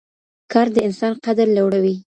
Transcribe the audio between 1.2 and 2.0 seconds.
قدر لوړوي.